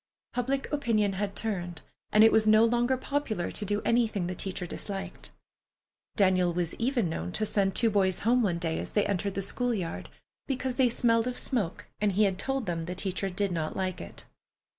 Public 0.33 0.67
opinion 0.73 1.13
had 1.13 1.35
turned, 1.35 1.83
and 2.11 2.23
it 2.23 2.31
was 2.31 2.47
no 2.47 2.65
longer 2.65 2.97
popular 2.97 3.51
to 3.51 3.65
do 3.65 3.83
anything 3.85 4.25
the 4.25 4.33
teacher 4.33 4.65
disliked. 4.65 5.29
Daniel 6.15 6.51
was 6.51 6.73
even 6.79 7.07
known 7.07 7.31
to 7.33 7.45
send 7.45 7.75
two 7.75 7.91
boys 7.91 8.21
home 8.21 8.41
one 8.41 8.57
day 8.57 8.79
as 8.79 8.93
they 8.93 9.05
entered 9.05 9.35
the 9.35 9.43
school 9.43 9.75
yard, 9.75 10.09
because 10.47 10.77
they 10.77 10.89
smelled 10.89 11.27
of 11.27 11.37
smoke 11.37 11.85
and 11.99 12.13
he 12.13 12.23
had 12.23 12.39
told 12.39 12.65
them 12.65 12.85
the 12.85 12.95
teacher 12.95 13.29
did 13.29 13.51
not 13.51 13.75
like 13.77 14.01
it. 14.01 14.25